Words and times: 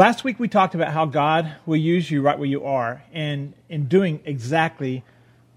Last 0.00 0.24
week 0.24 0.40
we 0.40 0.48
talked 0.48 0.74
about 0.74 0.94
how 0.94 1.04
God 1.04 1.56
will 1.66 1.76
use 1.76 2.10
you 2.10 2.22
right 2.22 2.38
where 2.38 2.48
you 2.48 2.64
are 2.64 3.04
and 3.12 3.52
in 3.68 3.84
doing 3.84 4.20
exactly 4.24 5.04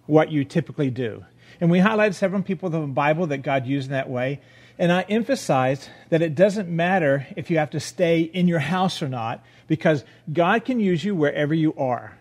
what 0.06 0.34
you 0.34 0.44
typically 0.44 0.90
do. 0.90 1.24
And 1.62 1.72
we 1.72 1.80
highlighted 1.80 2.16
several 2.16 2.42
people 2.42 2.68
in 2.76 2.82
the 2.82 2.88
Bible 2.88 3.28
that 3.28 3.38
God 3.38 3.66
used 3.66 3.88
in 3.88 3.94
that 3.94 4.10
way. 4.10 4.42
And 4.78 4.92
I 4.92 5.04
emphasized 5.04 5.88
that 6.10 6.22
it 6.22 6.36
doesn't 6.36 6.68
matter 6.68 7.26
if 7.38 7.50
you 7.50 7.58
have 7.58 7.70
to 7.70 7.80
stay 7.80 8.20
in 8.20 8.50
your 8.50 8.60
house 8.60 9.02
or 9.02 9.08
not, 9.08 9.46
because 9.68 10.04
God 10.34 10.66
can 10.66 10.82
use 10.82 11.06
you 11.06 11.16
wherever 11.16 11.54
you 11.54 11.74
are. 11.76 12.18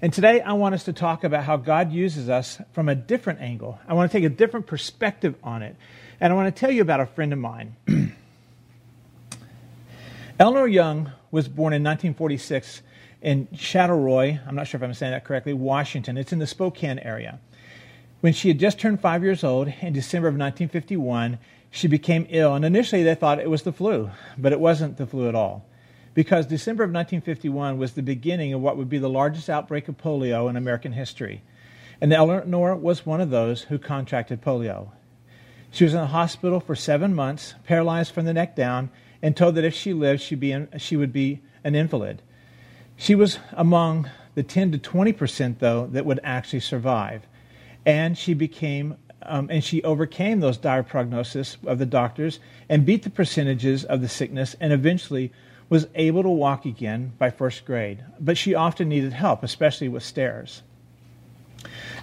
And 0.00 0.12
today 0.12 0.40
I 0.40 0.52
want 0.52 0.76
us 0.76 0.84
to 0.84 0.92
talk 0.92 1.24
about 1.24 1.42
how 1.42 1.56
God 1.56 1.90
uses 1.90 2.28
us 2.28 2.62
from 2.70 2.88
a 2.88 2.94
different 2.94 3.40
angle. 3.40 3.80
I 3.88 3.94
want 3.94 4.08
to 4.12 4.16
take 4.16 4.24
a 4.24 4.32
different 4.32 4.68
perspective 4.68 5.34
on 5.42 5.64
it. 5.64 5.74
And 6.20 6.32
I 6.32 6.36
want 6.36 6.54
to 6.54 6.60
tell 6.60 6.70
you 6.70 6.82
about 6.82 7.00
a 7.00 7.06
friend 7.06 7.32
of 7.32 7.40
mine. 7.40 7.74
Eleanor 10.38 10.68
Young 10.68 11.10
was 11.30 11.48
born 11.48 11.72
in 11.72 11.82
1946 11.82 12.82
in 13.22 13.48
Chattleroy, 13.54 14.38
I'm 14.46 14.54
not 14.54 14.66
sure 14.66 14.78
if 14.78 14.84
I'm 14.84 14.94
saying 14.94 15.12
that 15.12 15.24
correctly, 15.24 15.52
Washington. 15.52 16.16
It's 16.16 16.32
in 16.32 16.38
the 16.38 16.46
Spokane 16.46 16.98
area. 17.00 17.38
When 18.20 18.32
she 18.32 18.48
had 18.48 18.58
just 18.58 18.78
turned 18.78 19.00
five 19.00 19.22
years 19.22 19.44
old 19.44 19.68
in 19.80 19.92
December 19.92 20.28
of 20.28 20.34
1951, 20.34 21.38
she 21.70 21.86
became 21.86 22.26
ill, 22.30 22.54
and 22.54 22.64
initially 22.64 23.02
they 23.02 23.14
thought 23.14 23.38
it 23.38 23.50
was 23.50 23.62
the 23.62 23.72
flu, 23.72 24.10
but 24.36 24.52
it 24.52 24.60
wasn't 24.60 24.96
the 24.96 25.06
flu 25.06 25.28
at 25.28 25.34
all. 25.34 25.66
Because 26.14 26.46
December 26.46 26.82
of 26.82 26.90
1951 26.90 27.78
was 27.78 27.92
the 27.92 28.02
beginning 28.02 28.52
of 28.52 28.60
what 28.60 28.76
would 28.76 28.88
be 28.88 28.98
the 28.98 29.08
largest 29.08 29.48
outbreak 29.48 29.86
of 29.88 29.96
polio 29.96 30.50
in 30.50 30.56
American 30.56 30.92
history. 30.92 31.42
And 32.00 32.12
Eleanor 32.12 32.74
was 32.74 33.06
one 33.06 33.20
of 33.20 33.30
those 33.30 33.62
who 33.62 33.78
contracted 33.78 34.42
polio. 34.42 34.90
She 35.70 35.84
was 35.84 35.94
in 35.94 36.00
the 36.00 36.06
hospital 36.06 36.58
for 36.58 36.74
seven 36.74 37.14
months, 37.14 37.54
paralyzed 37.64 38.12
from 38.12 38.24
the 38.24 38.32
neck 38.32 38.56
down, 38.56 38.90
and 39.22 39.36
told 39.36 39.54
that 39.54 39.64
if 39.64 39.74
she 39.74 39.92
lived, 39.92 40.22
she'd 40.22 40.40
be 40.40 40.52
in, 40.52 40.68
she 40.78 40.96
would 40.96 41.12
be 41.12 41.40
an 41.64 41.74
invalid. 41.74 42.22
She 42.96 43.14
was 43.14 43.38
among 43.52 44.10
the 44.34 44.42
10 44.42 44.72
to 44.72 44.78
20 44.78 45.12
percent, 45.12 45.58
though, 45.58 45.86
that 45.88 46.06
would 46.06 46.20
actually 46.22 46.60
survive. 46.60 47.26
And 47.86 48.16
she 48.16 48.34
became, 48.34 48.96
um, 49.22 49.48
and 49.50 49.64
she 49.64 49.82
overcame 49.82 50.40
those 50.40 50.58
dire 50.58 50.82
prognosis 50.82 51.56
of 51.66 51.78
the 51.78 51.86
doctors 51.86 52.40
and 52.68 52.86
beat 52.86 53.02
the 53.02 53.10
percentages 53.10 53.84
of 53.84 54.00
the 54.00 54.08
sickness 54.08 54.54
and 54.60 54.72
eventually 54.72 55.32
was 55.68 55.86
able 55.94 56.22
to 56.22 56.28
walk 56.28 56.66
again 56.66 57.12
by 57.18 57.30
first 57.30 57.64
grade. 57.64 58.04
But 58.18 58.36
she 58.36 58.54
often 58.54 58.88
needed 58.88 59.12
help, 59.12 59.42
especially 59.42 59.88
with 59.88 60.02
stairs. 60.02 60.62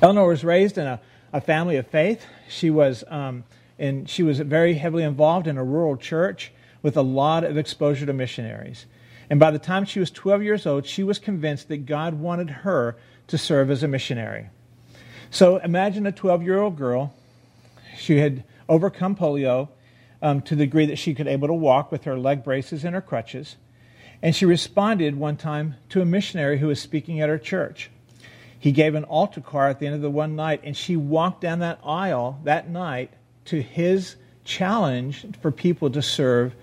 Eleanor 0.01 0.27
was 0.27 0.43
raised 0.43 0.77
in 0.77 0.87
a, 0.87 1.01
a 1.33 1.41
family 1.41 1.75
of 1.75 1.87
faith. 1.87 2.25
She 2.47 2.69
was, 2.69 3.03
um, 3.07 3.43
and 3.77 4.09
she 4.09 4.23
was 4.23 4.39
very 4.39 4.75
heavily 4.75 5.03
involved 5.03 5.47
in 5.47 5.57
a 5.57 5.63
rural 5.63 5.97
church 5.97 6.51
with 6.87 6.95
a 6.95 7.01
lot 7.01 7.43
of 7.43 7.57
exposure 7.57 8.05
to 8.05 8.13
missionaries. 8.13 8.85
And 9.29 9.41
by 9.41 9.51
the 9.51 9.59
time 9.59 9.83
she 9.83 9.99
was 9.99 10.09
12 10.09 10.41
years 10.41 10.65
old, 10.65 10.85
she 10.85 11.03
was 11.03 11.19
convinced 11.19 11.67
that 11.67 11.85
God 11.85 12.13
wanted 12.13 12.49
her 12.49 12.95
to 13.27 13.37
serve 13.37 13.69
as 13.69 13.83
a 13.83 13.89
missionary. 13.89 14.47
So 15.29 15.57
imagine 15.57 16.07
a 16.07 16.13
12 16.13 16.43
year 16.43 16.59
old 16.59 16.77
girl. 16.77 17.13
She 17.97 18.19
had 18.19 18.45
overcome 18.69 19.17
polio 19.17 19.67
um, 20.21 20.41
to 20.43 20.55
the 20.55 20.63
degree 20.63 20.85
that 20.85 20.97
she 20.97 21.13
could 21.13 21.27
able 21.27 21.49
to 21.49 21.53
walk 21.53 21.91
with 21.91 22.05
her 22.05 22.17
leg 22.17 22.41
braces 22.41 22.85
and 22.85 22.95
her 22.95 23.01
crutches. 23.01 23.57
And 24.21 24.33
she 24.33 24.45
responded 24.45 25.17
one 25.17 25.35
time 25.35 25.75
to 25.89 25.99
a 25.99 26.05
missionary 26.05 26.57
who 26.59 26.67
was 26.67 26.79
speaking 26.79 27.19
at 27.19 27.27
her 27.27 27.37
church. 27.37 27.91
He 28.57 28.71
gave 28.71 28.95
an 28.95 29.03
altar 29.03 29.41
call 29.41 29.63
at 29.63 29.81
the 29.81 29.87
end 29.87 29.95
of 29.95 30.01
the 30.01 30.09
one 30.09 30.37
night, 30.37 30.61
and 30.63 30.77
she 30.77 30.95
walked 30.95 31.41
down 31.41 31.59
that 31.59 31.81
aisle 31.83 32.39
that 32.45 32.69
night 32.69 33.11
to 33.43 33.61
his 33.61 34.15
challenge 34.45 35.25
for 35.41 35.51
people 35.51 35.89
to 35.89 36.01
serve 36.01 36.55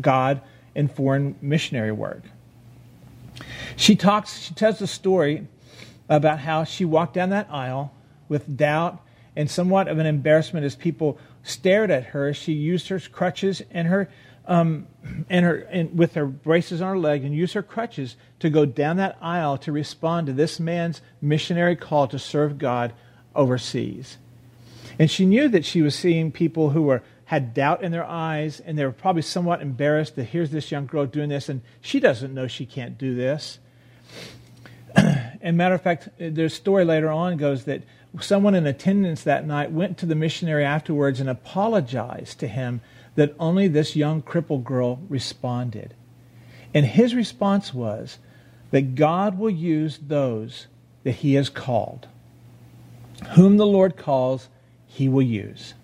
God 0.00 0.40
in 0.74 0.88
foreign 0.88 1.36
missionary 1.40 1.92
work. 1.92 2.22
She 3.76 3.96
talks, 3.96 4.40
she 4.40 4.54
tells 4.54 4.78
the 4.78 4.86
story 4.86 5.46
about 6.08 6.40
how 6.40 6.64
she 6.64 6.84
walked 6.84 7.14
down 7.14 7.30
that 7.30 7.48
aisle 7.50 7.92
with 8.28 8.56
doubt 8.56 9.00
and 9.36 9.50
somewhat 9.50 9.88
of 9.88 9.98
an 9.98 10.06
embarrassment 10.06 10.64
as 10.64 10.74
people 10.74 11.18
stared 11.42 11.90
at 11.90 12.06
her. 12.06 12.28
As 12.28 12.36
she 12.36 12.52
used 12.52 12.88
her 12.88 12.98
crutches 12.98 13.62
and 13.70 13.86
her 13.88 14.10
um, 14.46 14.86
and 15.28 15.44
her 15.44 15.58
and 15.70 15.96
with 15.96 16.14
her 16.14 16.26
braces 16.26 16.80
on 16.80 16.88
her 16.88 16.98
leg 16.98 17.22
and 17.24 17.34
used 17.34 17.54
her 17.54 17.62
crutches 17.62 18.16
to 18.40 18.50
go 18.50 18.64
down 18.64 18.96
that 18.96 19.18
aisle 19.20 19.58
to 19.58 19.70
respond 19.70 20.26
to 20.26 20.32
this 20.32 20.58
man's 20.58 21.02
missionary 21.20 21.76
call 21.76 22.08
to 22.08 22.18
serve 22.18 22.58
God 22.58 22.92
overseas. 23.34 24.16
And 24.98 25.10
she 25.10 25.24
knew 25.24 25.48
that 25.48 25.64
she 25.64 25.82
was 25.82 25.94
seeing 25.94 26.32
people 26.32 26.70
who 26.70 26.82
were 26.82 27.02
had 27.26 27.52
doubt 27.52 27.82
in 27.82 27.92
their 27.92 28.06
eyes 28.06 28.58
and 28.58 28.78
they 28.78 28.84
were 28.84 28.90
probably 28.90 29.20
somewhat 29.20 29.60
embarrassed 29.60 30.16
that 30.16 30.24
here's 30.24 30.50
this 30.50 30.72
young 30.72 30.86
girl 30.86 31.04
doing 31.04 31.28
this 31.28 31.50
and 31.50 31.60
she 31.80 32.00
doesn't 32.00 32.32
know 32.32 32.46
she 32.46 32.64
can't 32.64 32.96
do 32.96 33.14
this. 33.14 33.58
and 34.96 35.56
matter 35.56 35.74
of 35.74 35.82
fact, 35.82 36.08
their 36.18 36.48
story 36.48 36.86
later 36.86 37.10
on 37.10 37.36
goes 37.36 37.64
that 37.64 37.82
someone 38.20 38.54
in 38.54 38.66
attendance 38.66 39.22
that 39.22 39.46
night 39.46 39.70
went 39.70 39.98
to 39.98 40.06
the 40.06 40.14
missionary 40.14 40.64
afterwards 40.64 41.20
and 41.20 41.28
apologized 41.28 42.40
to 42.40 42.48
him 42.48 42.80
that 43.14 43.34
only 43.38 43.68
this 43.68 43.94
young 43.94 44.22
crippled 44.22 44.64
girl 44.64 45.00
responded. 45.08 45.94
And 46.72 46.86
his 46.86 47.14
response 47.14 47.74
was 47.74 48.18
that 48.70 48.94
God 48.94 49.38
will 49.38 49.50
use 49.50 49.98
those 49.98 50.66
that 51.04 51.16
he 51.16 51.34
has 51.34 51.48
called. 51.48 52.08
Whom 53.30 53.56
the 53.56 53.66
Lord 53.66 53.96
calls, 53.96 54.48
he 54.88 55.08
will 55.08 55.22
use. 55.22 55.74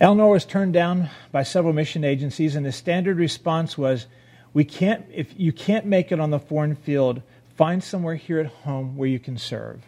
Eleanor 0.00 0.30
was 0.30 0.44
turned 0.44 0.72
down 0.72 1.10
by 1.30 1.42
several 1.42 1.72
mission 1.72 2.02
agencies, 2.02 2.56
and 2.56 2.64
the 2.64 2.72
standard 2.72 3.18
response 3.18 3.76
was, 3.76 4.06
"We 4.54 4.64
can't. 4.64 5.04
If 5.12 5.38
you 5.38 5.52
can't 5.52 5.86
make 5.86 6.10
it 6.10 6.18
on 6.18 6.30
the 6.30 6.40
foreign 6.40 6.74
field, 6.74 7.22
find 7.54 7.84
somewhere 7.84 8.16
here 8.16 8.40
at 8.40 8.46
home 8.46 8.96
where 8.96 9.08
you 9.08 9.18
can 9.18 9.36
serve." 9.36 9.82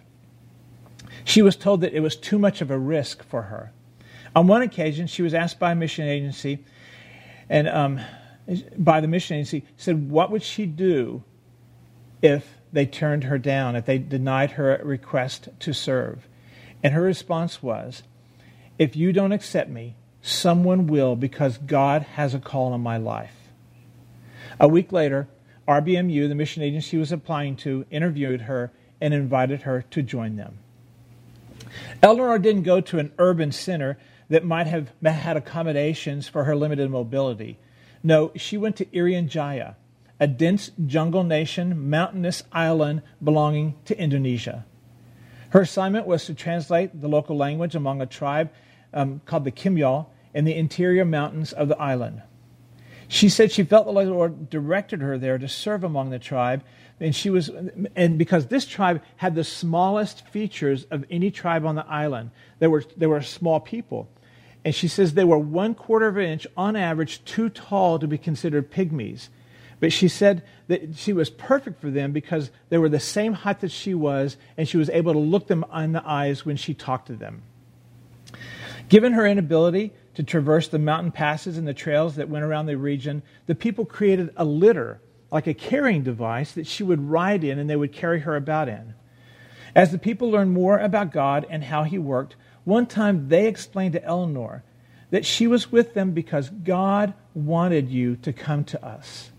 She 1.24 1.42
was 1.42 1.56
told 1.56 1.80
that 1.80 1.94
it 1.94 2.00
was 2.00 2.14
too 2.14 2.38
much 2.38 2.60
of 2.60 2.70
a 2.70 2.78
risk 2.78 3.24
for 3.24 3.42
her. 3.42 3.72
On 4.36 4.46
one 4.46 4.62
occasion, 4.62 5.06
she 5.06 5.22
was 5.22 5.34
asked 5.34 5.58
by 5.58 5.72
a 5.72 5.74
mission 5.74 6.06
agency, 6.06 6.58
and 7.48 7.68
um, 7.68 8.00
by 8.76 9.00
the 9.00 9.08
mission 9.08 9.36
agency, 9.36 9.64
said, 9.76 10.10
"What 10.10 10.30
would 10.30 10.42
she 10.42 10.66
do 10.66 11.22
if 12.22 12.58
they 12.72 12.86
turned 12.86 13.24
her 13.24 13.38
down, 13.38 13.76
if 13.76 13.86
they 13.86 13.98
denied 13.98 14.52
her 14.52 14.80
request 14.84 15.48
to 15.60 15.72
serve?" 15.72 16.28
And 16.84 16.94
her 16.94 17.02
response 17.02 17.60
was, 17.60 18.04
"If 18.78 18.94
you 18.94 19.12
don't 19.12 19.32
accept 19.32 19.68
me, 19.68 19.96
Someone 20.26 20.86
will 20.86 21.16
because 21.16 21.58
God 21.58 22.00
has 22.14 22.32
a 22.32 22.38
call 22.38 22.72
on 22.72 22.80
my 22.80 22.96
life. 22.96 23.50
A 24.58 24.66
week 24.66 24.90
later, 24.90 25.28
RBMU, 25.68 26.28
the 26.28 26.34
mission 26.34 26.62
agency 26.62 26.88
she 26.88 26.96
was 26.96 27.12
applying 27.12 27.56
to, 27.56 27.84
interviewed 27.90 28.42
her 28.42 28.72
and 29.02 29.12
invited 29.12 29.62
her 29.62 29.82
to 29.90 30.02
join 30.02 30.36
them. 30.36 30.60
Eleanor 32.02 32.38
didn't 32.38 32.62
go 32.62 32.80
to 32.80 32.98
an 32.98 33.12
urban 33.18 33.52
center 33.52 33.98
that 34.30 34.46
might 34.46 34.66
have 34.66 34.92
had 35.04 35.36
accommodations 35.36 36.26
for 36.26 36.44
her 36.44 36.56
limited 36.56 36.90
mobility. 36.90 37.58
No, 38.02 38.32
she 38.34 38.56
went 38.56 38.76
to 38.76 38.86
Irian 38.86 39.28
Jaya, 39.28 39.74
a 40.18 40.26
dense 40.26 40.70
jungle 40.86 41.22
nation, 41.22 41.90
mountainous 41.90 42.44
island 42.50 43.02
belonging 43.22 43.74
to 43.84 44.00
Indonesia. 44.00 44.64
Her 45.54 45.60
assignment 45.60 46.08
was 46.08 46.26
to 46.26 46.34
translate 46.34 47.00
the 47.00 47.06
local 47.06 47.36
language 47.36 47.76
among 47.76 48.00
a 48.02 48.06
tribe 48.06 48.50
um, 48.92 49.20
called 49.24 49.44
the 49.44 49.52
Kimyal 49.52 50.06
in 50.34 50.44
the 50.44 50.56
interior 50.56 51.04
mountains 51.04 51.52
of 51.52 51.68
the 51.68 51.78
island. 51.78 52.22
She 53.06 53.28
said 53.28 53.52
she 53.52 53.62
felt 53.62 53.86
the 53.86 53.92
Lord 53.92 54.50
directed 54.50 55.00
her 55.00 55.16
there 55.16 55.38
to 55.38 55.46
serve 55.46 55.84
among 55.84 56.10
the 56.10 56.18
tribe, 56.18 56.64
and 56.98 57.14
she 57.14 57.30
was, 57.30 57.52
and 57.94 58.18
because 58.18 58.48
this 58.48 58.66
tribe 58.66 59.00
had 59.18 59.36
the 59.36 59.44
smallest 59.44 60.26
features 60.26 60.86
of 60.90 61.04
any 61.08 61.30
tribe 61.30 61.64
on 61.64 61.76
the 61.76 61.86
island, 61.86 62.32
they 62.58 62.66
were 62.66 62.82
they 62.96 63.06
were 63.06 63.22
small 63.22 63.60
people, 63.60 64.08
and 64.64 64.74
she 64.74 64.88
says 64.88 65.14
they 65.14 65.22
were 65.22 65.38
one 65.38 65.76
quarter 65.76 66.08
of 66.08 66.16
an 66.16 66.24
inch 66.24 66.48
on 66.56 66.74
average 66.74 67.24
too 67.24 67.48
tall 67.48 68.00
to 68.00 68.08
be 68.08 68.18
considered 68.18 68.72
pygmies. 68.72 69.28
But 69.84 69.92
she 69.92 70.08
said 70.08 70.42
that 70.68 70.96
she 70.96 71.12
was 71.12 71.28
perfect 71.28 71.78
for 71.78 71.90
them 71.90 72.12
because 72.12 72.50
they 72.70 72.78
were 72.78 72.88
the 72.88 72.98
same 72.98 73.34
height 73.34 73.60
that 73.60 73.70
she 73.70 73.92
was, 73.92 74.38
and 74.56 74.66
she 74.66 74.78
was 74.78 74.88
able 74.88 75.12
to 75.12 75.18
look 75.18 75.46
them 75.46 75.62
in 75.76 75.92
the 75.92 76.02
eyes 76.08 76.46
when 76.46 76.56
she 76.56 76.72
talked 76.72 77.08
to 77.08 77.12
them. 77.12 77.42
Given 78.88 79.12
her 79.12 79.26
inability 79.26 79.92
to 80.14 80.22
traverse 80.22 80.68
the 80.68 80.78
mountain 80.78 81.12
passes 81.12 81.58
and 81.58 81.68
the 81.68 81.74
trails 81.74 82.16
that 82.16 82.30
went 82.30 82.46
around 82.46 82.64
the 82.64 82.78
region, 82.78 83.22
the 83.44 83.54
people 83.54 83.84
created 83.84 84.32
a 84.38 84.44
litter, 84.46 85.02
like 85.30 85.46
a 85.46 85.52
carrying 85.52 86.02
device, 86.02 86.52
that 86.52 86.66
she 86.66 86.82
would 86.82 87.10
ride 87.10 87.44
in 87.44 87.58
and 87.58 87.68
they 87.68 87.76
would 87.76 87.92
carry 87.92 88.20
her 88.20 88.36
about 88.36 88.70
in. 88.70 88.94
As 89.74 89.92
the 89.92 89.98
people 89.98 90.30
learned 90.30 90.52
more 90.52 90.78
about 90.78 91.12
God 91.12 91.46
and 91.50 91.62
how 91.62 91.82
He 91.82 91.98
worked, 91.98 92.36
one 92.64 92.86
time 92.86 93.28
they 93.28 93.48
explained 93.48 93.92
to 93.92 94.02
Eleanor 94.02 94.64
that 95.10 95.26
she 95.26 95.46
was 95.46 95.70
with 95.70 95.92
them 95.92 96.12
because 96.12 96.48
God 96.48 97.12
wanted 97.34 97.90
you 97.90 98.16
to 98.22 98.32
come 98.32 98.64
to 98.64 98.82
us. 98.82 99.30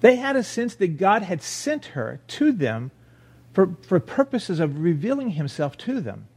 They 0.00 0.16
had 0.16 0.36
a 0.36 0.42
sense 0.42 0.74
that 0.76 0.98
God 0.98 1.22
had 1.22 1.42
sent 1.42 1.86
her 1.86 2.20
to 2.28 2.52
them 2.52 2.90
for, 3.52 3.74
for 3.82 3.98
purposes 4.00 4.60
of 4.60 4.80
revealing 4.80 5.30
Himself 5.30 5.76
to 5.78 6.00
them. 6.00 6.28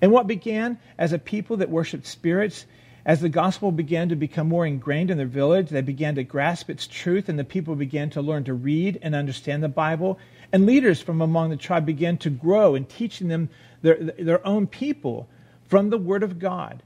And 0.00 0.12
what 0.12 0.26
began 0.26 0.78
as 0.98 1.12
a 1.12 1.18
people 1.18 1.56
that 1.56 1.70
worshiped 1.70 2.06
spirits 2.06 2.66
As 3.06 3.20
the 3.20 3.28
gospel 3.28 3.70
began 3.70 4.08
to 4.08 4.16
become 4.16 4.48
more 4.48 4.66
ingrained 4.66 5.12
in 5.12 5.16
their 5.16 5.28
village, 5.28 5.68
they 5.68 5.80
began 5.80 6.16
to 6.16 6.24
grasp 6.24 6.68
its 6.68 6.88
truth, 6.88 7.28
and 7.28 7.38
the 7.38 7.44
people 7.44 7.76
began 7.76 8.10
to 8.10 8.20
learn 8.20 8.42
to 8.44 8.52
read 8.52 8.98
and 9.00 9.14
understand 9.14 9.62
the 9.62 9.68
Bible. 9.68 10.18
And 10.50 10.66
leaders 10.66 11.00
from 11.00 11.20
among 11.20 11.50
the 11.50 11.56
tribe 11.56 11.86
began 11.86 12.18
to 12.18 12.30
grow 12.30 12.74
in 12.74 12.84
teaching 12.84 13.28
them 13.28 13.48
their, 13.82 13.94
their 13.94 14.44
own 14.44 14.66
people 14.66 15.28
from 15.68 15.90
the 15.90 15.98
Word 15.98 16.24
of 16.24 16.40
God. 16.40 16.82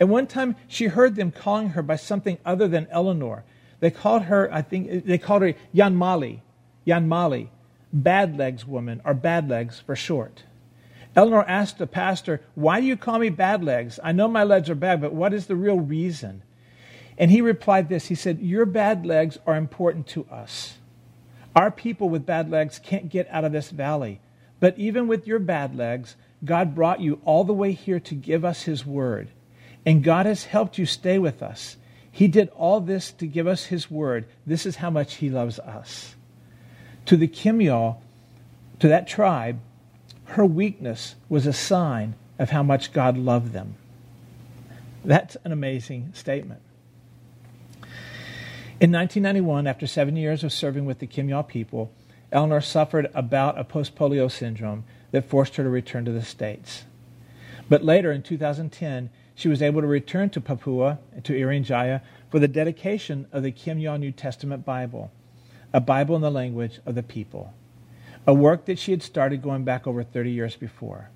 And 0.00 0.08
one 0.08 0.26
time 0.26 0.56
she 0.68 0.86
heard 0.86 1.16
them 1.16 1.32
calling 1.32 1.70
her 1.70 1.82
by 1.82 1.96
something 1.96 2.38
other 2.42 2.66
than 2.66 2.88
Eleanor. 2.90 3.44
They 3.80 3.90
called 3.90 4.22
her, 4.24 4.52
I 4.52 4.62
think, 4.62 5.06
they 5.06 5.18
called 5.18 5.42
her 5.42 5.54
Jan 5.74 5.96
Mali, 5.96 6.42
Jan 6.86 7.08
Mali, 7.08 7.50
bad 7.92 8.36
legs 8.36 8.66
woman, 8.66 9.00
or 9.04 9.14
bad 9.14 9.48
legs 9.48 9.80
for 9.80 9.96
short. 9.96 10.44
Eleanor 11.16 11.44
asked 11.48 11.78
the 11.78 11.86
pastor, 11.86 12.40
Why 12.54 12.80
do 12.80 12.86
you 12.86 12.96
call 12.96 13.18
me 13.18 13.30
bad 13.30 13.64
legs? 13.64 13.98
I 14.02 14.12
know 14.12 14.28
my 14.28 14.44
legs 14.44 14.70
are 14.70 14.74
bad, 14.74 15.00
but 15.00 15.12
what 15.12 15.34
is 15.34 15.46
the 15.46 15.56
real 15.56 15.80
reason? 15.80 16.42
And 17.18 17.30
he 17.30 17.40
replied 17.40 17.88
this 17.88 18.06
He 18.06 18.14
said, 18.14 18.40
Your 18.40 18.64
bad 18.64 19.04
legs 19.04 19.38
are 19.46 19.56
important 19.56 20.06
to 20.08 20.26
us. 20.30 20.78
Our 21.56 21.70
people 21.70 22.08
with 22.08 22.26
bad 22.26 22.50
legs 22.50 22.78
can't 22.78 23.08
get 23.08 23.28
out 23.30 23.44
of 23.44 23.52
this 23.52 23.70
valley. 23.70 24.20
But 24.60 24.78
even 24.78 25.08
with 25.08 25.26
your 25.26 25.38
bad 25.38 25.74
legs, 25.74 26.16
God 26.44 26.74
brought 26.74 27.00
you 27.00 27.20
all 27.24 27.44
the 27.44 27.52
way 27.52 27.72
here 27.72 28.00
to 28.00 28.14
give 28.14 28.44
us 28.44 28.62
His 28.62 28.86
word. 28.86 29.30
And 29.84 30.04
God 30.04 30.26
has 30.26 30.44
helped 30.44 30.78
you 30.78 30.86
stay 30.86 31.18
with 31.18 31.42
us. 31.42 31.76
He 32.12 32.28
did 32.28 32.48
all 32.50 32.80
this 32.80 33.12
to 33.12 33.26
give 33.26 33.46
us 33.46 33.66
His 33.66 33.90
word. 33.90 34.26
This 34.46 34.66
is 34.66 34.76
how 34.76 34.90
much 34.90 35.16
He 35.16 35.30
loves 35.30 35.58
us. 35.58 36.14
To 37.06 37.16
the 37.16 37.28
Kimyal, 37.28 37.98
to 38.80 38.88
that 38.88 39.08
tribe, 39.08 39.60
her 40.24 40.44
weakness 40.44 41.16
was 41.28 41.46
a 41.46 41.52
sign 41.52 42.14
of 42.38 42.50
how 42.50 42.62
much 42.62 42.92
God 42.92 43.16
loved 43.16 43.52
them. 43.52 43.74
That's 45.04 45.36
an 45.44 45.52
amazing 45.52 46.12
statement. 46.14 46.60
In 48.80 48.92
1991, 48.92 49.66
after 49.66 49.86
seven 49.86 50.16
years 50.16 50.42
of 50.42 50.52
serving 50.52 50.86
with 50.86 51.00
the 51.00 51.06
Kimyal 51.06 51.46
people, 51.46 51.92
Eleanor 52.32 52.60
suffered 52.60 53.10
about 53.14 53.58
a 53.58 53.64
post 53.64 53.94
polio 53.94 54.30
syndrome 54.30 54.84
that 55.10 55.28
forced 55.28 55.56
her 55.56 55.64
to 55.64 55.68
return 55.68 56.04
to 56.04 56.12
the 56.12 56.22
States. 56.22 56.84
But 57.68 57.84
later, 57.84 58.10
in 58.10 58.22
2010, 58.22 59.10
she 59.40 59.48
was 59.48 59.62
able 59.62 59.80
to 59.80 59.86
return 59.86 60.30
to 60.30 60.40
Papua, 60.40 60.98
to 61.24 61.32
Irian 61.32 61.64
Jaya, 61.64 62.00
for 62.30 62.38
the 62.38 62.48
dedication 62.48 63.26
of 63.32 63.42
the 63.42 63.52
Kimyal 63.52 63.98
New 63.98 64.12
Testament 64.12 64.64
Bible, 64.64 65.10
a 65.72 65.80
Bible 65.80 66.16
in 66.16 66.22
the 66.22 66.30
language 66.30 66.80
of 66.84 66.94
the 66.94 67.02
people 67.02 67.54
a 68.26 68.34
work 68.34 68.66
that 68.66 68.78
she 68.78 68.90
had 68.90 69.02
started 69.02 69.42
going 69.42 69.64
back 69.64 69.86
over 69.86 70.02
30 70.02 70.30
years 70.30 70.56
before. 70.56 71.10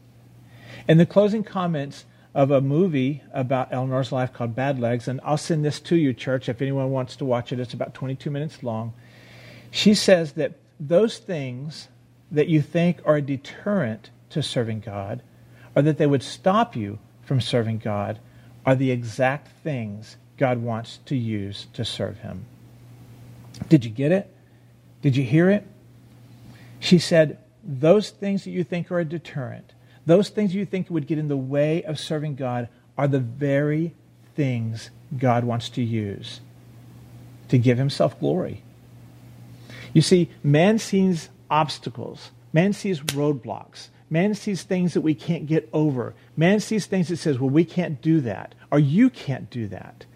In 0.89 0.99
the 0.99 1.07
closing 1.07 1.45
comments 1.45 2.05
of 2.35 2.51
a 2.51 2.61
movie 2.61 3.23
about 3.33 3.73
Eleanor's 3.73 4.11
life 4.11 4.33
called 4.33 4.57
Bad 4.57 4.81
Legs, 4.81 5.07
and 5.07 5.21
I'll 5.23 5.37
send 5.37 5.65
this 5.65 5.81
to 5.81 5.97
you, 5.97 6.13
church, 6.13 6.49
if 6.49 6.61
anyone 6.61 6.91
wants 6.91 7.15
to 7.17 7.25
watch 7.25 7.53
it. 7.53 7.61
It's 7.61 7.75
about 7.75 7.95
22 7.95 8.31
minutes 8.31 8.63
long. 8.63 8.93
She 9.71 9.95
says 9.95 10.33
that 10.33 10.55
those 10.81 11.19
things 11.19 11.89
that 12.31 12.49
you 12.49 12.61
think 12.61 13.01
are 13.05 13.17
a 13.17 13.23
deterrent 13.23 14.11
to 14.31 14.43
serving 14.43 14.81
God, 14.81 15.23
or 15.77 15.83
that 15.83 15.99
they 15.99 16.07
would 16.07 16.23
stop 16.23 16.75
you 16.75 16.99
from 17.25 17.41
serving 17.41 17.79
God, 17.79 18.19
are 18.67 18.75
the 18.75 18.91
exact 18.91 19.49
things 19.63 20.17
God 20.37 20.59
wants 20.59 20.99
to 21.07 21.17
use 21.17 21.67
to 21.75 21.85
serve 21.85 22.19
Him. 22.19 22.47
Did 23.69 23.85
you 23.85 23.91
get 23.91 24.13
it? 24.13 24.35
Did 25.03 25.17
you 25.17 25.23
hear 25.23 25.51
it? 25.51 25.67
She 26.81 26.99
said, 26.99 27.39
Those 27.63 28.11
things 28.11 28.45
that 28.45 28.51
you 28.51 28.65
think 28.65 28.91
are 28.91 29.01
a 29.01 29.05
deterrent, 29.05 29.73
those 30.07 30.29
things 30.29 30.55
you 30.55 30.67
think 30.67 30.91
would 30.91 31.07
get 31.07 31.19
in 31.19 31.29
the 31.29 31.37
way 31.37 31.83
of 31.83 31.99
serving 31.99 32.37
God, 32.37 32.69
are 32.97 33.09
the 33.09 33.21
very 33.21 33.95
things 34.35 34.91
God 35.17 35.45
wants 35.45 35.69
to 35.71 35.83
use 35.83 36.41
to 37.49 37.59
give 37.59 37.79
himself 37.79 38.19
glory. 38.19 38.63
You 39.93 40.03
see, 40.03 40.31
man 40.43 40.79
sees 40.79 41.29
obstacles, 41.51 42.31
man 42.53 42.73
sees 42.73 43.01
roadblocks. 43.01 43.89
Man 44.15 44.37
sees 44.37 44.63
things 44.63 44.95
that 44.95 45.01
we 45.01 45.13
can't 45.13 45.45
get 45.45 45.69
over. 45.73 46.15
Man 46.37 46.61
sees 46.61 46.87
things 46.87 47.09
that 47.09 47.17
says, 47.17 47.41
well, 47.41 47.51
we 47.51 47.65
can't 47.65 48.01
do 48.01 48.21
that, 48.21 48.55
or 48.71 48.79
you 48.79 49.11
can't 49.11 49.51
do 49.51 49.67
that. 49.67 50.07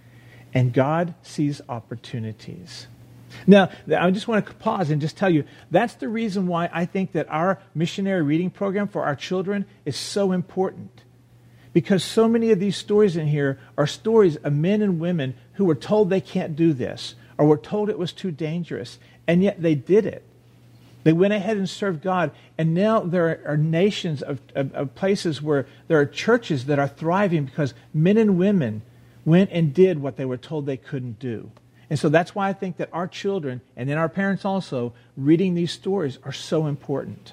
And 0.54 0.72
God 0.72 1.14
sees 1.20 1.60
opportunities. 1.68 2.86
Now, 3.44 3.70
I 3.92 4.12
just 4.12 4.28
want 4.28 4.46
to 4.46 4.54
pause 4.54 4.90
and 4.90 5.00
just 5.00 5.16
tell 5.16 5.28
you 5.28 5.42
that's 5.72 5.94
the 5.94 6.08
reason 6.08 6.46
why 6.46 6.70
I 6.72 6.84
think 6.84 7.10
that 7.10 7.28
our 7.28 7.58
missionary 7.74 8.22
reading 8.22 8.50
program 8.50 8.86
for 8.86 9.02
our 9.02 9.16
children 9.16 9.66
is 9.84 9.96
so 9.96 10.30
important. 10.30 11.02
Because 11.72 12.04
so 12.04 12.28
many 12.28 12.52
of 12.52 12.60
these 12.60 12.76
stories 12.76 13.16
in 13.16 13.26
here 13.26 13.58
are 13.76 13.88
stories 13.88 14.36
of 14.36 14.52
men 14.52 14.80
and 14.80 15.00
women 15.00 15.34
who 15.54 15.64
were 15.64 15.74
told 15.74 16.08
they 16.08 16.20
can't 16.20 16.54
do 16.54 16.72
this 16.72 17.16
or 17.36 17.46
were 17.46 17.58
told 17.58 17.90
it 17.90 17.98
was 17.98 18.12
too 18.12 18.30
dangerous, 18.30 19.00
and 19.26 19.42
yet 19.42 19.60
they 19.60 19.74
did 19.74 20.06
it. 20.06 20.22
They 21.04 21.12
went 21.12 21.32
ahead 21.32 21.56
and 21.56 21.68
served 21.68 22.02
God, 22.02 22.32
and 22.56 22.74
now 22.74 23.00
there 23.00 23.40
are 23.46 23.56
nations 23.56 24.22
of, 24.22 24.40
of, 24.54 24.74
of 24.74 24.94
places 24.94 25.40
where 25.40 25.66
there 25.86 25.98
are 25.98 26.06
churches 26.06 26.66
that 26.66 26.78
are 26.78 26.88
thriving 26.88 27.44
because 27.44 27.72
men 27.94 28.16
and 28.16 28.38
women 28.38 28.82
went 29.24 29.50
and 29.52 29.72
did 29.72 30.00
what 30.00 30.16
they 30.16 30.24
were 30.24 30.36
told 30.36 30.66
they 30.66 30.76
couldn't 30.76 31.18
do. 31.18 31.50
And 31.90 31.98
so 31.98 32.08
that's 32.08 32.34
why 32.34 32.48
I 32.48 32.52
think 32.52 32.76
that 32.78 32.90
our 32.92 33.06
children, 33.06 33.60
and 33.76 33.88
then 33.88 33.96
our 33.96 34.08
parents 34.08 34.44
also, 34.44 34.92
reading 35.16 35.54
these 35.54 35.72
stories 35.72 36.18
are 36.24 36.32
so 36.32 36.66
important. 36.66 37.32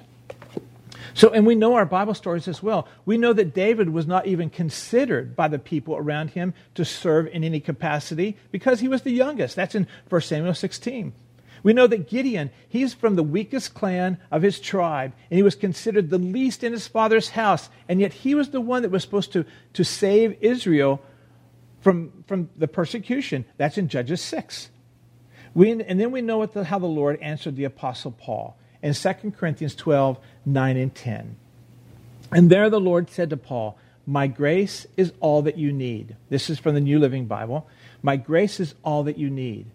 So, 1.14 1.30
and 1.30 1.46
we 1.46 1.54
know 1.54 1.74
our 1.74 1.86
Bible 1.86 2.14
stories 2.14 2.48
as 2.48 2.62
well. 2.62 2.88
We 3.04 3.18
know 3.18 3.32
that 3.32 3.54
David 3.54 3.90
was 3.90 4.06
not 4.06 4.26
even 4.26 4.50
considered 4.50 5.36
by 5.36 5.48
the 5.48 5.58
people 5.58 5.96
around 5.96 6.30
him 6.30 6.54
to 6.74 6.84
serve 6.84 7.26
in 7.28 7.44
any 7.44 7.60
capacity 7.60 8.36
because 8.50 8.80
he 8.80 8.88
was 8.88 9.02
the 9.02 9.10
youngest. 9.10 9.56
That's 9.56 9.74
in 9.74 9.86
1 10.08 10.20
Samuel 10.22 10.54
16. 10.54 11.12
We 11.66 11.72
know 11.72 11.88
that 11.88 12.08
Gideon, 12.08 12.50
he's 12.68 12.94
from 12.94 13.16
the 13.16 13.24
weakest 13.24 13.74
clan 13.74 14.18
of 14.30 14.42
his 14.42 14.60
tribe, 14.60 15.12
and 15.28 15.36
he 15.36 15.42
was 15.42 15.56
considered 15.56 16.10
the 16.10 16.16
least 16.16 16.62
in 16.62 16.70
his 16.70 16.86
father's 16.86 17.30
house, 17.30 17.70
and 17.88 18.00
yet 18.00 18.12
he 18.12 18.36
was 18.36 18.50
the 18.50 18.60
one 18.60 18.82
that 18.82 18.92
was 18.92 19.02
supposed 19.02 19.32
to, 19.32 19.44
to 19.72 19.82
save 19.82 20.36
Israel 20.40 21.02
from, 21.80 22.22
from 22.28 22.50
the 22.56 22.68
persecution. 22.68 23.44
That's 23.56 23.78
in 23.78 23.88
Judges 23.88 24.20
6. 24.20 24.70
We, 25.54 25.72
and 25.72 25.98
then 25.98 26.12
we 26.12 26.20
know 26.20 26.46
the, 26.46 26.62
how 26.62 26.78
the 26.78 26.86
Lord 26.86 27.18
answered 27.20 27.56
the 27.56 27.64
Apostle 27.64 28.12
Paul 28.12 28.56
in 28.80 28.94
2 28.94 29.32
Corinthians 29.36 29.74
12, 29.74 30.20
9 30.44 30.76
and 30.76 30.94
10. 30.94 31.36
And 32.30 32.48
there 32.48 32.70
the 32.70 32.78
Lord 32.78 33.10
said 33.10 33.30
to 33.30 33.36
Paul, 33.36 33.76
My 34.06 34.28
grace 34.28 34.86
is 34.96 35.12
all 35.18 35.42
that 35.42 35.58
you 35.58 35.72
need. 35.72 36.14
This 36.28 36.48
is 36.48 36.60
from 36.60 36.76
the 36.76 36.80
New 36.80 37.00
Living 37.00 37.26
Bible. 37.26 37.66
My 38.02 38.16
grace 38.16 38.60
is 38.60 38.76
all 38.84 39.02
that 39.02 39.18
you 39.18 39.30
need. 39.30 39.66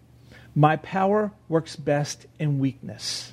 My 0.54 0.76
power 0.76 1.32
works 1.48 1.76
best 1.76 2.26
in 2.38 2.58
weakness. 2.58 3.32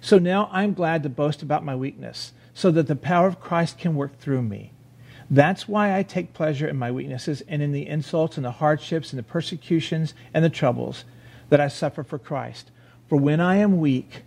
So 0.00 0.18
now 0.18 0.48
I'm 0.52 0.74
glad 0.74 1.02
to 1.02 1.08
boast 1.08 1.42
about 1.42 1.64
my 1.64 1.76
weakness, 1.76 2.32
so 2.54 2.70
that 2.72 2.88
the 2.88 2.96
power 2.96 3.26
of 3.26 3.40
Christ 3.40 3.78
can 3.78 3.94
work 3.94 4.18
through 4.18 4.42
me. 4.42 4.72
That's 5.30 5.66
why 5.66 5.96
I 5.96 6.02
take 6.02 6.34
pleasure 6.34 6.68
in 6.68 6.76
my 6.76 6.90
weaknesses 6.90 7.40
and 7.48 7.62
in 7.62 7.72
the 7.72 7.86
insults 7.86 8.36
and 8.36 8.44
the 8.44 8.50
hardships 8.50 9.12
and 9.12 9.18
the 9.18 9.22
persecutions 9.22 10.12
and 10.34 10.44
the 10.44 10.50
troubles 10.50 11.04
that 11.48 11.60
I 11.60 11.68
suffer 11.68 12.02
for 12.02 12.18
Christ. 12.18 12.70
For 13.08 13.16
when 13.16 13.40
I 13.40 13.56
am 13.56 13.78
weak, 13.78 14.24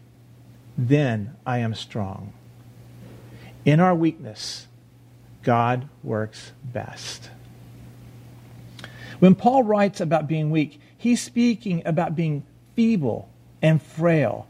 then 0.77 1.35
I 1.45 1.59
am 1.59 1.75
strong. 1.75 2.33
In 3.65 3.79
our 3.79 3.93
weakness, 3.93 4.67
God 5.43 5.87
works 6.03 6.53
best. 6.63 7.29
When 9.19 9.35
Paul 9.35 9.63
writes 9.63 10.01
about 10.01 10.27
being 10.27 10.49
weak, 10.49 10.79
he's 10.97 11.21
speaking 11.21 11.81
about 11.85 12.15
being 12.15 12.43
feeble 12.75 13.29
and 13.61 13.81
frail. 13.81 14.47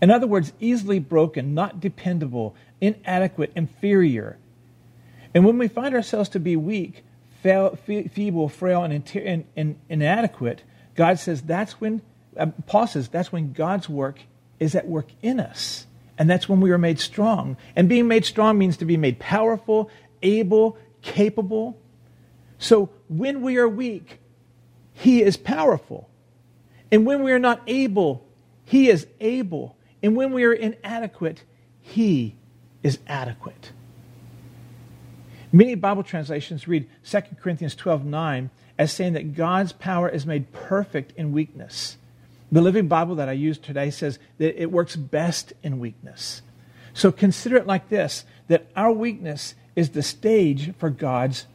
In 0.00 0.10
other 0.10 0.26
words, 0.26 0.52
easily 0.60 0.98
broken, 0.98 1.54
not 1.54 1.80
dependable, 1.80 2.54
inadequate, 2.80 3.52
inferior. 3.56 4.38
And 5.34 5.44
when 5.44 5.58
we 5.58 5.68
find 5.68 5.94
ourselves 5.94 6.28
to 6.30 6.40
be 6.40 6.56
weak, 6.56 7.04
feeble, 7.42 8.48
frail, 8.48 8.84
and, 8.84 9.76
inadequate, 9.88 10.62
God 10.94 11.18
says 11.18 11.42
that's 11.42 11.80
when, 11.80 12.02
uh, 12.36 12.46
Paul 12.66 12.86
says 12.86 13.08
that's 13.08 13.32
when 13.32 13.52
God's 13.52 13.88
work 13.88 14.20
is 14.58 14.74
at 14.74 14.86
work 14.86 15.08
in 15.22 15.40
us. 15.40 15.86
And 16.18 16.28
that's 16.28 16.48
when 16.48 16.60
we 16.60 16.72
are 16.72 16.78
made 16.78 16.98
strong. 16.98 17.56
And 17.76 17.88
being 17.88 18.08
made 18.08 18.24
strong 18.24 18.58
means 18.58 18.76
to 18.78 18.84
be 18.84 18.96
made 18.96 19.20
powerful, 19.20 19.90
able, 20.22 20.76
capable. 21.00 21.78
So 22.58 22.90
when 23.08 23.40
we 23.42 23.56
are 23.58 23.68
weak, 23.68 24.18
He 24.98 25.22
is 25.22 25.36
powerful. 25.36 26.08
And 26.90 27.06
when 27.06 27.22
we 27.22 27.30
are 27.30 27.38
not 27.38 27.62
able, 27.68 28.26
He 28.64 28.88
is 28.88 29.06
able. 29.20 29.76
And 30.02 30.16
when 30.16 30.32
we 30.32 30.44
are 30.44 30.52
inadequate, 30.52 31.44
He 31.80 32.34
is 32.82 32.98
adequate. 33.06 33.70
Many 35.52 35.76
Bible 35.76 36.02
translations 36.02 36.66
read 36.66 36.88
2 37.08 37.20
Corinthians 37.40 37.76
12 37.76 38.04
9 38.04 38.50
as 38.76 38.92
saying 38.92 39.12
that 39.12 39.34
God's 39.34 39.72
power 39.72 40.08
is 40.08 40.26
made 40.26 40.52
perfect 40.52 41.12
in 41.16 41.32
weakness. 41.32 41.96
The 42.50 42.60
Living 42.60 42.88
Bible 42.88 43.14
that 43.16 43.28
I 43.28 43.32
use 43.32 43.56
today 43.56 43.90
says 43.90 44.18
that 44.38 44.60
it 44.60 44.72
works 44.72 44.96
best 44.96 45.52
in 45.62 45.78
weakness. 45.78 46.42
So 46.92 47.12
consider 47.12 47.56
it 47.56 47.68
like 47.68 47.88
this 47.88 48.24
that 48.48 48.66
our 48.74 48.90
weakness 48.90 49.54
is 49.76 49.90
the 49.90 50.02
stage 50.02 50.74
for 50.76 50.90
God's 50.90 51.46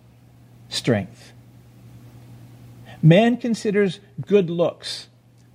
strength. 0.69 1.33
Man 3.03 3.35
considers 3.35 3.99
good 4.25 4.49
looks, 4.49 5.09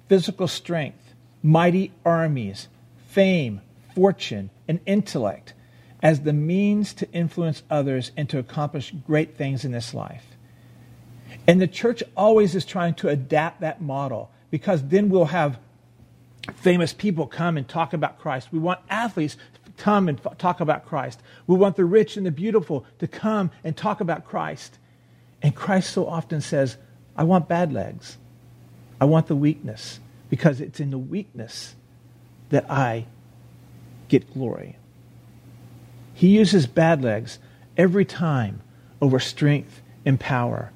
physical 0.07 0.47
strength, 0.47 1.15
mighty 1.43 1.93
armies, 2.05 2.69
fame, 3.09 3.63
fortune, 3.95 4.51
and 4.69 4.81
intellect 4.85 5.55
as 6.03 6.21
the 6.21 6.35
means 6.35 6.93
to 6.93 7.11
influence 7.11 7.63
others 7.71 8.13
and 8.19 8.29
to 8.29 8.39
accomplish 8.39 8.93
great 9.07 9.37
things 9.37 9.65
in 9.65 9.73
this 9.73 9.95
life. 9.95 10.25
And 11.47 11.59
the 11.59 11.67
church 11.67 12.03
always 12.15 12.55
is 12.55 12.67
trying 12.67 12.95
to 12.97 13.09
adapt 13.09 13.63
that 13.63 13.81
model 13.81 14.31
because 14.51 14.83
then 14.83 15.09
we'll 15.09 15.25
have 15.25 15.59
famous 16.57 16.93
people 16.93 17.27
come 17.27 17.57
and 17.57 17.67
talk 17.67 17.95
about 17.95 18.19
Christ. 18.19 18.49
We 18.53 18.59
want 18.59 18.81
athletes 18.91 19.39
to 19.65 19.83
come 19.83 20.09
and 20.09 20.21
talk 20.37 20.61
about 20.61 20.85
Christ. 20.85 21.21
We 21.47 21.57
want 21.57 21.77
the 21.77 21.87
rich 21.87 22.19
and 22.19 22.27
the 22.27 22.31
beautiful 22.31 22.85
to 22.99 23.09
come 23.09 23.51
and 23.65 23.75
talk 23.75 24.03
about 24.03 24.27
Christ. 24.27 24.79
And 25.43 25.55
Christ 25.55 25.93
so 25.93 26.07
often 26.07 26.43
says, 26.43 26.77
I 27.19 27.25
want 27.25 27.49
bad 27.49 27.73
legs. 27.73 28.17
I 29.01 29.05
want 29.05 29.27
the 29.27 29.35
weakness 29.37 29.99
because 30.31 30.61
it's 30.61 30.79
in 30.79 30.91
the 30.91 30.99
weakness 30.99 31.75
that 32.51 32.71
I 32.71 33.07
get 34.07 34.33
glory. 34.33 34.77
He 36.15 36.29
uses 36.29 36.67
bad 36.67 37.03
legs 37.03 37.41
every 37.77 38.05
time 38.05 38.63
over 39.03 39.19
strength 39.19 39.83
and 40.07 40.19
power. 40.19 40.73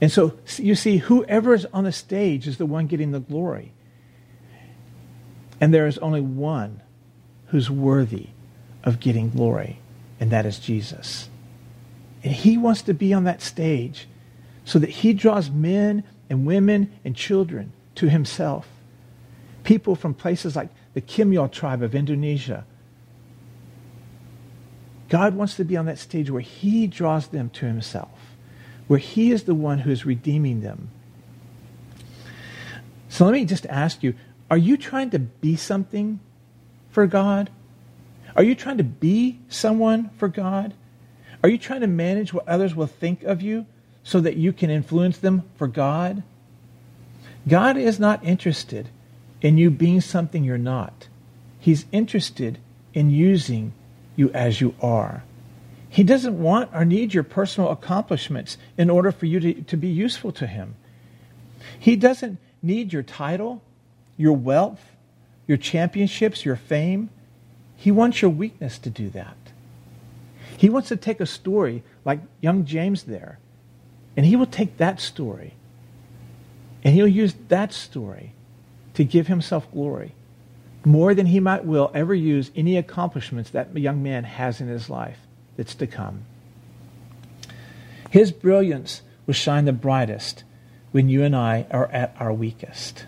And 0.00 0.10
so 0.10 0.38
you 0.56 0.74
see, 0.74 0.98
whoever 0.98 1.54
is 1.54 1.66
on 1.66 1.84
the 1.84 1.92
stage 1.92 2.46
is 2.46 2.58
the 2.58 2.66
one 2.66 2.86
getting 2.86 3.12
the 3.12 3.20
glory. 3.20 3.72
And 5.60 5.72
there 5.72 5.86
is 5.86 5.98
only 5.98 6.20
one 6.20 6.82
who's 7.46 7.70
worthy 7.70 8.28
of 8.84 9.00
getting 9.00 9.30
glory, 9.30 9.78
and 10.20 10.30
that 10.30 10.44
is 10.44 10.58
Jesus. 10.58 11.30
And 12.22 12.32
he 12.32 12.58
wants 12.58 12.82
to 12.82 12.92
be 12.92 13.14
on 13.14 13.24
that 13.24 13.40
stage 13.40 14.06
so 14.66 14.80
that 14.80 14.90
he 14.90 15.14
draws 15.14 15.48
men 15.48 16.02
and 16.28 16.44
women 16.44 16.92
and 17.04 17.14
children 17.14 17.72
to 17.94 18.10
himself. 18.10 18.66
People 19.62 19.94
from 19.94 20.12
places 20.12 20.56
like 20.56 20.68
the 20.92 21.00
Kimyal 21.00 21.50
tribe 21.50 21.82
of 21.82 21.94
Indonesia. 21.94 22.66
God 25.08 25.36
wants 25.36 25.54
to 25.54 25.64
be 25.64 25.76
on 25.76 25.86
that 25.86 26.00
stage 26.00 26.30
where 26.32 26.42
he 26.42 26.88
draws 26.88 27.28
them 27.28 27.48
to 27.50 27.66
himself, 27.66 28.34
where 28.88 28.98
he 28.98 29.30
is 29.30 29.44
the 29.44 29.54
one 29.54 29.78
who 29.78 29.90
is 29.90 30.04
redeeming 30.04 30.62
them. 30.62 30.90
So 33.08 33.24
let 33.24 33.34
me 33.34 33.44
just 33.44 33.66
ask 33.66 34.02
you 34.02 34.14
are 34.50 34.58
you 34.58 34.76
trying 34.76 35.10
to 35.10 35.20
be 35.20 35.54
something 35.54 36.18
for 36.90 37.06
God? 37.06 37.50
Are 38.34 38.42
you 38.42 38.56
trying 38.56 38.78
to 38.78 38.84
be 38.84 39.38
someone 39.48 40.10
for 40.16 40.26
God? 40.26 40.74
Are 41.44 41.48
you 41.48 41.56
trying 41.56 41.82
to 41.82 41.86
manage 41.86 42.32
what 42.32 42.48
others 42.48 42.74
will 42.74 42.88
think 42.88 43.22
of 43.22 43.40
you 43.40 43.66
so 44.06 44.20
that 44.20 44.36
you 44.36 44.52
can 44.52 44.70
influence 44.70 45.18
them 45.18 45.42
for 45.56 45.66
God? 45.66 46.22
God 47.48 47.76
is 47.76 47.98
not 47.98 48.24
interested 48.24 48.88
in 49.42 49.58
you 49.58 49.68
being 49.68 50.00
something 50.00 50.44
you're 50.44 50.56
not. 50.56 51.08
He's 51.58 51.86
interested 51.90 52.58
in 52.94 53.10
using 53.10 53.72
you 54.14 54.30
as 54.30 54.60
you 54.60 54.76
are. 54.80 55.24
He 55.90 56.04
doesn't 56.04 56.40
want 56.40 56.70
or 56.72 56.84
need 56.84 57.14
your 57.14 57.24
personal 57.24 57.70
accomplishments 57.70 58.58
in 58.78 58.90
order 58.90 59.10
for 59.10 59.26
you 59.26 59.40
to, 59.40 59.54
to 59.62 59.76
be 59.76 59.88
useful 59.88 60.30
to 60.32 60.46
Him. 60.46 60.76
He 61.76 61.96
doesn't 61.96 62.38
need 62.62 62.92
your 62.92 63.02
title 63.02 63.60
your 64.16 64.32
wealth, 64.32 64.80
your 65.46 65.58
championships, 65.58 66.44
your 66.44 66.56
fame. 66.56 67.10
He 67.76 67.90
wants 67.90 68.22
your 68.22 68.30
weakness 68.30 68.78
to 68.78 68.88
do 68.88 69.10
that. 69.10 69.36
He 70.56 70.70
wants 70.70 70.88
to 70.88 70.96
take 70.96 71.20
a 71.20 71.26
story 71.26 71.82
like 72.04 72.20
young 72.40 72.64
James 72.64 73.02
there, 73.02 73.38
and 74.16 74.26
he 74.26 74.36
will 74.36 74.46
take 74.46 74.78
that 74.78 75.00
story 75.00 75.54
and 76.82 76.94
he'll 76.94 77.08
use 77.08 77.34
that 77.48 77.72
story 77.72 78.32
to 78.94 79.04
give 79.04 79.26
himself 79.26 79.70
glory 79.72 80.12
more 80.86 81.14
than 81.14 81.26
he 81.26 81.40
might 81.40 81.64
will 81.64 81.90
ever 81.94 82.14
use 82.14 82.52
any 82.54 82.76
accomplishments 82.76 83.50
that 83.50 83.70
a 83.74 83.80
young 83.80 84.04
man 84.04 84.22
has 84.22 84.60
in 84.60 84.68
his 84.68 84.88
life 84.88 85.18
that's 85.56 85.74
to 85.74 85.86
come. 85.86 86.24
His 88.10 88.30
brilliance 88.30 89.02
will 89.26 89.34
shine 89.34 89.64
the 89.64 89.72
brightest 89.72 90.44
when 90.92 91.08
you 91.08 91.24
and 91.24 91.34
I 91.34 91.66
are 91.72 91.88
at 91.88 92.14
our 92.20 92.32
weakest. 92.32 93.04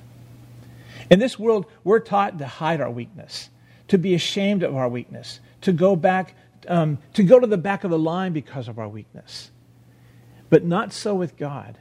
In 1.09 1.21
this 1.21 1.38
world, 1.38 1.67
we're 1.85 2.00
taught 2.00 2.38
to 2.38 2.47
hide 2.47 2.81
our 2.81 2.91
weakness, 2.91 3.49
to 3.87 3.97
be 3.97 4.12
ashamed 4.12 4.65
of 4.65 4.75
our 4.75 4.88
weakness, 4.88 5.38
to 5.61 5.73
go 5.73 5.95
back, 5.95 6.35
um, 6.67 6.99
to 7.15 7.23
go 7.23 7.38
to 7.38 7.47
the 7.47 7.57
back 7.57 7.85
of 7.85 7.93
the 7.93 7.99
line 7.99 8.33
because 8.33 8.67
of 8.67 8.81
our 8.81 8.88
weakness. 8.88 9.53
But 10.50 10.64
not 10.64 10.93
so 10.93 11.14
with 11.14 11.37
God. 11.37 11.78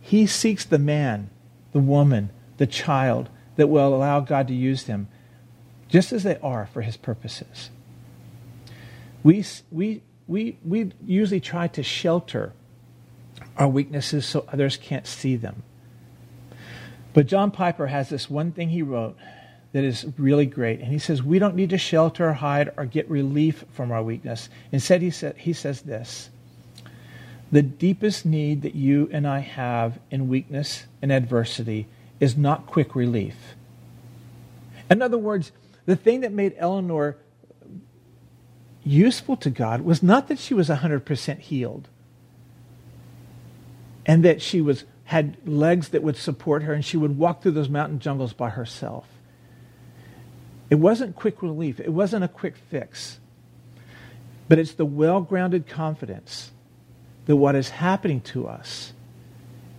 He 0.00 0.26
seeks 0.26 0.64
the 0.64 0.78
man, 0.78 1.30
the 1.72 1.78
woman, 1.78 2.30
the 2.58 2.66
child 2.66 3.28
that 3.56 3.68
will 3.68 3.94
allow 3.94 4.20
God 4.20 4.48
to 4.48 4.54
use 4.54 4.84
them 4.84 5.08
just 5.88 6.12
as 6.12 6.22
they 6.22 6.36
are 6.38 6.66
for 6.66 6.82
his 6.82 6.96
purposes. 6.96 7.70
We, 9.22 9.44
we, 9.70 10.02
we, 10.26 10.58
we 10.64 10.92
usually 11.04 11.40
try 11.40 11.68
to 11.68 11.82
shelter 11.82 12.52
our 13.56 13.68
weaknesses 13.68 14.26
so 14.26 14.44
others 14.52 14.76
can't 14.76 15.06
see 15.06 15.36
them. 15.36 15.62
But 17.14 17.26
John 17.26 17.50
Piper 17.50 17.86
has 17.86 18.08
this 18.08 18.28
one 18.28 18.52
thing 18.52 18.68
he 18.68 18.82
wrote 18.82 19.16
that 19.72 19.84
is 19.84 20.06
really 20.18 20.46
great. 20.46 20.80
And 20.80 20.88
he 20.88 20.98
says, 20.98 21.22
We 21.22 21.38
don't 21.38 21.54
need 21.54 21.70
to 21.70 21.78
shelter 21.78 22.32
hide 22.34 22.72
or 22.76 22.84
get 22.84 23.10
relief 23.10 23.64
from 23.72 23.90
our 23.90 24.02
weakness. 24.02 24.48
Instead, 24.72 25.02
he, 25.02 25.10
said, 25.10 25.36
he 25.36 25.52
says 25.52 25.82
this 25.82 26.30
The 27.52 27.62
deepest 27.62 28.26
need 28.26 28.62
that 28.62 28.74
you 28.74 29.08
and 29.12 29.26
I 29.26 29.38
have 29.40 29.98
in 30.10 30.28
weakness 30.28 30.84
and 31.00 31.12
adversity 31.12 31.86
is 32.18 32.36
not 32.36 32.66
quick 32.66 32.94
relief. 32.94 33.54
In 34.90 35.02
other 35.02 35.18
words, 35.18 35.52
the 35.84 35.96
thing 35.96 36.20
that 36.20 36.32
made 36.32 36.54
Eleanor 36.58 37.16
useful 38.82 39.36
to 39.36 39.50
God 39.50 39.82
was 39.82 40.02
not 40.02 40.28
that 40.28 40.38
she 40.38 40.54
was 40.54 40.68
100% 40.68 41.38
healed 41.38 41.88
and 44.06 44.24
that 44.24 44.40
she 44.40 44.60
was 44.60 44.84
had 45.06 45.36
legs 45.46 45.90
that 45.90 46.02
would 46.02 46.16
support 46.16 46.64
her, 46.64 46.72
and 46.72 46.84
she 46.84 46.96
would 46.96 47.16
walk 47.16 47.40
through 47.40 47.52
those 47.52 47.68
mountain 47.68 48.00
jungles 48.00 48.32
by 48.32 48.50
herself. 48.50 49.06
It 50.68 50.76
wasn't 50.76 51.14
quick 51.14 51.42
relief, 51.42 51.78
it 51.78 51.92
wasn't 51.92 52.24
a 52.24 52.28
quick 52.28 52.56
fix. 52.56 53.20
But 54.48 54.58
it's 54.58 54.72
the 54.72 54.84
well 54.84 55.20
grounded 55.20 55.68
confidence 55.68 56.50
that 57.26 57.36
what 57.36 57.54
is 57.54 57.70
happening 57.70 58.20
to 58.20 58.46
us 58.46 58.92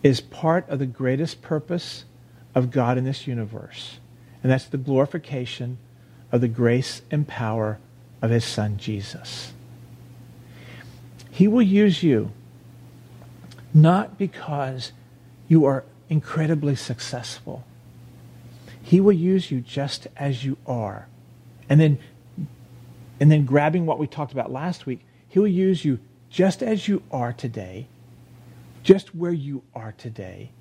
is 0.03 0.21
part 0.21 0.67
of 0.69 0.79
the 0.79 0.85
greatest 0.85 1.41
purpose 1.41 2.05
of 2.53 2.71
God 2.71 2.97
in 2.97 3.03
this 3.03 3.27
universe. 3.27 3.99
And 4.43 4.51
that's 4.51 4.65
the 4.65 4.77
glorification 4.77 5.77
of 6.31 6.41
the 6.41 6.47
grace 6.47 7.01
and 7.09 7.27
power 7.27 7.79
of 8.21 8.29
his 8.29 8.45
son 8.45 8.77
Jesus. 8.77 9.53
He 11.31 11.47
will 11.47 11.61
use 11.61 12.03
you 12.03 12.31
not 13.73 14.17
because 14.17 14.91
you 15.47 15.65
are 15.65 15.83
incredibly 16.09 16.75
successful. 16.75 17.63
He 18.81 18.99
will 18.99 19.13
use 19.13 19.51
you 19.51 19.61
just 19.61 20.07
as 20.15 20.43
you 20.43 20.57
are. 20.65 21.07
And 21.69 21.79
then, 21.79 21.99
and 23.19 23.31
then 23.31 23.45
grabbing 23.45 23.85
what 23.85 23.99
we 23.99 24.07
talked 24.07 24.31
about 24.31 24.51
last 24.51 24.85
week, 24.85 25.05
he 25.27 25.39
will 25.39 25.47
use 25.47 25.83
you 25.83 25.99
just 26.37 26.61
as 26.61 26.87
you 26.87 27.01
are 27.09 27.33
today, 27.33 27.87
just 28.83 29.15
where 29.15 29.33
you 29.33 29.63
are 29.73 29.95
today, 29.97 30.51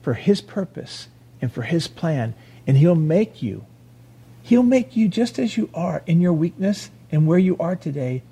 for 0.00 0.14
his 0.14 0.40
purpose 0.40 1.08
and 1.42 1.52
for 1.52 1.62
his 1.62 1.88
plan. 1.88 2.32
And 2.68 2.76
he'll 2.76 2.94
make 2.94 3.42
you, 3.42 3.66
he'll 4.44 4.62
make 4.62 4.94
you 4.94 5.08
just 5.08 5.40
as 5.40 5.56
you 5.56 5.70
are 5.74 6.04
in 6.06 6.20
your 6.20 6.32
weakness 6.32 6.88
and 7.10 7.26
where 7.26 7.40
you 7.40 7.56
are 7.58 7.74
today. 7.74 8.22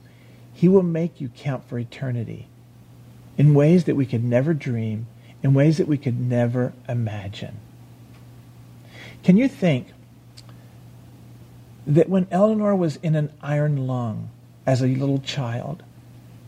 He 0.55 0.69
will 0.69 0.85
make 0.85 1.21
you 1.21 1.31
count 1.31 1.69
for 1.69 1.77
eternity 1.77 2.47
in 3.37 3.53
ways 3.53 3.83
that 3.87 3.97
we 3.97 4.07
could 4.07 4.23
never 4.23 4.55
dream 4.55 5.09
in 5.43 5.55
ways 5.55 5.79
that 5.79 5.89
we 5.89 5.99
could 5.99 6.21
never 6.21 6.73
imagine. 6.89 7.57
Can 9.25 9.37
you 9.37 9.49
think 9.49 9.89
that 11.85 12.09
when 12.09 12.29
Eleanor 12.31 12.77
was 12.77 12.95
in 13.03 13.17
an 13.17 13.33
iron 13.43 13.89
lung 13.89 14.31
as 14.65 14.81
a 14.81 14.87
little 14.87 15.19
child, 15.19 15.83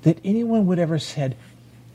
that 0.04 0.18
anyone 0.24 0.66
would 0.66 0.78
ever 0.78 0.98
said, 0.98 1.36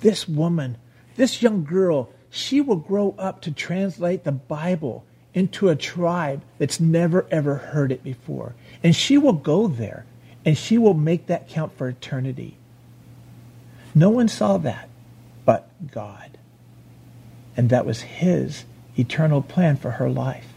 this 0.01 0.27
woman, 0.27 0.77
this 1.15 1.41
young 1.41 1.63
girl, 1.63 2.09
she 2.29 2.61
will 2.61 2.75
grow 2.75 3.15
up 3.17 3.41
to 3.41 3.51
translate 3.51 4.23
the 4.23 4.31
Bible 4.31 5.05
into 5.33 5.69
a 5.69 5.75
tribe 5.75 6.41
that's 6.57 6.79
never 6.79 7.25
ever 7.31 7.55
heard 7.55 7.91
it 7.91 8.03
before. 8.03 8.55
And 8.83 8.95
she 8.95 9.17
will 9.17 9.33
go 9.33 9.67
there 9.67 10.05
and 10.45 10.57
she 10.57 10.77
will 10.77 10.93
make 10.93 11.27
that 11.27 11.47
count 11.49 11.77
for 11.77 11.87
eternity. 11.87 12.57
No 13.95 14.09
one 14.09 14.27
saw 14.27 14.57
that 14.57 14.89
but 15.45 15.69
God. 15.91 16.37
And 17.57 17.69
that 17.69 17.85
was 17.85 18.01
his 18.01 18.65
eternal 18.97 19.41
plan 19.41 19.77
for 19.77 19.91
her 19.91 20.09
life. 20.09 20.53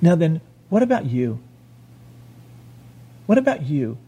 Now, 0.00 0.14
then, 0.14 0.40
what 0.68 0.82
about 0.82 1.06
you? 1.06 1.40
What 3.26 3.38
about 3.38 3.62
you? 3.62 3.98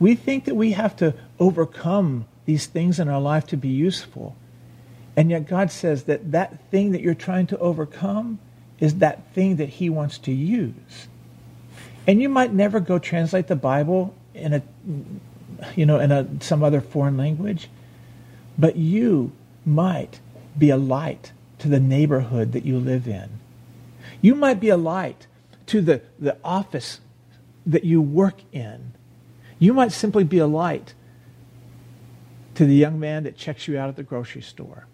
We 0.00 0.16
think 0.16 0.46
that 0.46 0.56
we 0.56 0.72
have 0.72 0.96
to 0.96 1.14
overcome 1.38 2.26
these 2.46 2.66
things 2.66 2.98
in 2.98 3.08
our 3.08 3.20
life 3.20 3.46
to 3.48 3.56
be 3.56 3.68
useful. 3.68 4.34
And 5.16 5.30
yet 5.30 5.46
God 5.46 5.70
says 5.70 6.04
that 6.04 6.32
that 6.32 6.68
thing 6.70 6.90
that 6.92 7.02
you're 7.02 7.14
trying 7.14 7.46
to 7.48 7.58
overcome 7.58 8.40
is 8.80 8.96
that 8.96 9.32
thing 9.34 9.56
that 9.56 9.68
he 9.68 9.88
wants 9.88 10.18
to 10.18 10.32
use. 10.32 11.06
And 12.06 12.20
you 12.20 12.28
might 12.28 12.52
never 12.52 12.80
go 12.80 12.98
translate 12.98 13.46
the 13.46 13.56
Bible 13.56 14.14
in 14.34 14.54
a 14.54 14.62
you 15.76 15.84
know 15.84 16.00
in 16.00 16.10
a 16.10 16.26
some 16.40 16.64
other 16.64 16.80
foreign 16.80 17.16
language, 17.16 17.68
but 18.58 18.76
you 18.76 19.32
might 19.66 20.20
be 20.58 20.70
a 20.70 20.76
light 20.76 21.32
to 21.58 21.68
the 21.68 21.78
neighborhood 21.80 22.52
that 22.52 22.64
you 22.64 22.78
live 22.78 23.06
in. 23.06 23.28
You 24.20 24.34
might 24.34 24.60
be 24.60 24.68
a 24.70 24.76
light 24.76 25.26
to 25.66 25.80
the, 25.80 26.02
the 26.18 26.36
office 26.42 27.00
that 27.66 27.84
you 27.84 28.02
work 28.02 28.40
in. 28.52 28.92
You 29.60 29.72
might 29.72 29.92
simply 29.92 30.24
be 30.24 30.38
a 30.38 30.46
light 30.48 30.94
to 32.54 32.64
the 32.64 32.74
young 32.74 32.98
man 32.98 33.22
that 33.22 33.36
checks 33.36 33.68
you 33.68 33.78
out 33.78 33.88
at 33.88 33.96
the 33.96 34.02
grocery 34.02 34.42
store. 34.42 34.86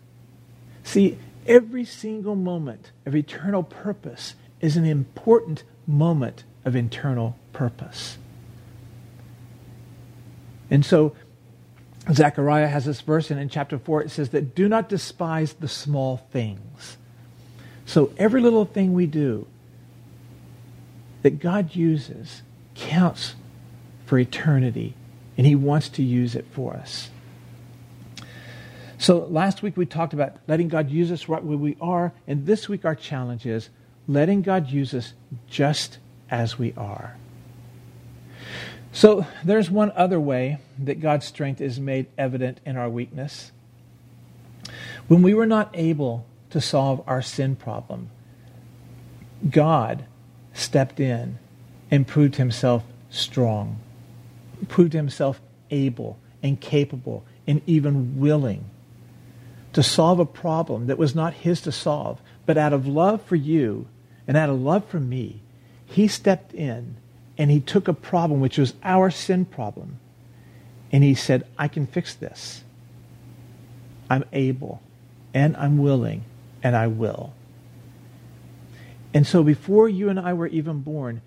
See, 0.82 1.16
every 1.46 1.84
single 1.84 2.34
moment 2.34 2.90
of 3.06 3.16
eternal 3.16 3.62
purpose 3.62 4.34
is 4.60 4.76
an 4.76 4.84
important 4.84 5.64
moment 5.86 6.44
of 6.64 6.76
internal 6.76 7.36
purpose. 7.52 8.18
And 10.68 10.84
so 10.84 11.14
Zechariah 12.12 12.68
has 12.68 12.84
this 12.84 13.00
verse, 13.00 13.30
and 13.30 13.40
in 13.40 13.48
chapter 13.48 13.78
4 13.78 14.02
it 14.02 14.10
says 14.10 14.30
that 14.30 14.54
do 14.54 14.68
not 14.68 14.88
despise 14.88 15.54
the 15.54 15.68
small 15.68 16.18
things. 16.32 16.96
So 17.84 18.12
every 18.16 18.40
little 18.40 18.64
thing 18.64 18.94
we 18.94 19.06
do 19.06 19.46
that 21.22 21.38
God 21.38 21.74
uses 21.76 22.42
counts 22.74 23.36
for 24.06 24.18
eternity, 24.18 24.94
and 25.36 25.46
He 25.46 25.54
wants 25.54 25.90
to 25.90 26.02
use 26.02 26.34
it 26.34 26.46
for 26.52 26.74
us. 26.74 27.10
So 28.98 29.26
last 29.26 29.62
week 29.62 29.76
we 29.76 29.84
talked 29.84 30.14
about 30.14 30.36
letting 30.48 30.68
God 30.68 30.90
use 30.90 31.12
us 31.12 31.28
right 31.28 31.44
where 31.44 31.58
we 31.58 31.76
are, 31.80 32.12
and 32.26 32.46
this 32.46 32.68
week 32.68 32.86
our 32.86 32.94
challenge 32.94 33.44
is 33.44 33.68
letting 34.08 34.40
God 34.40 34.70
use 34.70 34.94
us 34.94 35.12
just 35.50 35.98
as 36.30 36.58
we 36.58 36.72
are. 36.76 37.16
So 38.92 39.26
there's 39.44 39.70
one 39.70 39.92
other 39.94 40.18
way 40.18 40.58
that 40.78 41.00
God's 41.00 41.26
strength 41.26 41.60
is 41.60 41.78
made 41.78 42.06
evident 42.16 42.60
in 42.64 42.78
our 42.78 42.88
weakness. 42.88 43.52
When 45.06 45.22
we 45.22 45.34
were 45.34 45.46
not 45.46 45.70
able 45.74 46.24
to 46.50 46.60
solve 46.60 47.04
our 47.06 47.20
sin 47.20 47.56
problem, 47.56 48.08
God 49.50 50.06
stepped 50.54 50.98
in 50.98 51.38
and 51.90 52.06
proved 52.06 52.36
himself 52.36 52.84
strong, 53.10 53.78
proved 54.68 54.92
himself 54.92 55.40
able 55.70 56.18
and 56.42 56.60
capable 56.60 57.24
and 57.46 57.60
even 57.66 58.18
willing 58.18 58.64
to 59.72 59.82
solve 59.82 60.18
a 60.18 60.26
problem 60.26 60.86
that 60.86 60.98
was 60.98 61.14
not 61.14 61.34
his 61.34 61.60
to 61.60 61.72
solve, 61.72 62.20
but 62.46 62.56
out 62.56 62.72
of 62.72 62.86
love 62.86 63.22
for 63.22 63.36
you 63.36 63.86
and 64.26 64.36
out 64.36 64.48
of 64.48 64.60
love 64.60 64.84
for 64.86 64.98
me, 64.98 65.42
he 65.84 66.08
stepped 66.08 66.54
in 66.54 66.96
and 67.36 67.50
he 67.50 67.60
took 67.60 67.86
a 67.86 67.92
problem 67.92 68.40
which 68.40 68.58
was 68.58 68.74
our 68.82 69.10
sin 69.10 69.44
problem 69.44 69.98
and 70.90 71.04
he 71.04 71.14
said, 71.14 71.46
I 71.58 71.68
can 71.68 71.86
fix 71.86 72.14
this. 72.14 72.64
I'm 74.08 74.24
able 74.32 74.80
and 75.34 75.56
I'm 75.56 75.78
willing 75.78 76.24
and 76.62 76.74
I 76.74 76.86
will. 76.86 77.34
And 79.12 79.26
so 79.26 79.42
before 79.42 79.88
you 79.88 80.08
and 80.08 80.18
I 80.18 80.32
were 80.32 80.46
even 80.46 80.80
born, 80.80 81.22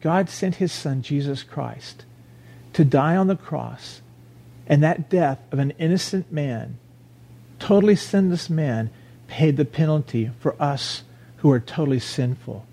God 0.00 0.28
sent 0.28 0.56
his 0.56 0.72
son, 0.72 1.02
Jesus 1.02 1.42
Christ, 1.42 2.04
to 2.72 2.84
die 2.84 3.16
on 3.16 3.26
the 3.26 3.36
cross. 3.36 4.00
And 4.66 4.82
that 4.82 5.10
death 5.10 5.40
of 5.50 5.58
an 5.58 5.72
innocent 5.78 6.32
man, 6.32 6.78
totally 7.58 7.96
sinless 7.96 8.48
man, 8.48 8.90
paid 9.26 9.56
the 9.56 9.64
penalty 9.64 10.30
for 10.40 10.60
us 10.60 11.02
who 11.38 11.50
are 11.50 11.60
totally 11.60 11.98
sinful. 11.98 12.66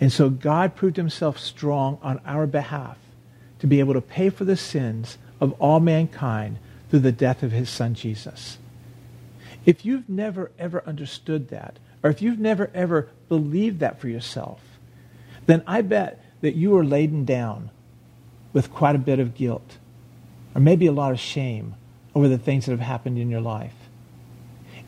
And 0.00 0.12
so 0.12 0.28
God 0.28 0.74
proved 0.74 0.96
himself 0.96 1.38
strong 1.38 1.98
on 2.02 2.20
our 2.26 2.46
behalf 2.46 2.98
to 3.60 3.66
be 3.66 3.80
able 3.80 3.94
to 3.94 4.00
pay 4.00 4.28
for 4.28 4.44
the 4.44 4.56
sins 4.56 5.16
of 5.40 5.52
all 5.60 5.80
mankind 5.80 6.58
through 6.90 7.00
the 7.00 7.12
death 7.12 7.42
of 7.42 7.52
his 7.52 7.70
son 7.70 7.94
Jesus. 7.94 8.58
If 9.64 9.84
you've 9.84 10.08
never 10.08 10.50
ever 10.58 10.82
understood 10.86 11.48
that, 11.48 11.78
or 12.02 12.10
if 12.10 12.20
you've 12.20 12.38
never 12.38 12.70
ever 12.74 13.08
believed 13.28 13.80
that 13.80 14.00
for 14.00 14.08
yourself, 14.08 14.60
then 15.46 15.62
I 15.66 15.80
bet 15.80 16.22
that 16.40 16.54
you 16.54 16.76
are 16.76 16.84
laden 16.84 17.24
down 17.24 17.70
with 18.54 18.72
quite 18.72 18.96
a 18.96 18.98
bit 18.98 19.18
of 19.18 19.34
guilt, 19.34 19.76
or 20.54 20.62
maybe 20.62 20.86
a 20.86 20.92
lot 20.92 21.12
of 21.12 21.20
shame 21.20 21.74
over 22.14 22.28
the 22.28 22.38
things 22.38 22.64
that 22.64 22.72
have 22.72 22.80
happened 22.80 23.18
in 23.18 23.28
your 23.28 23.42
life. 23.42 23.74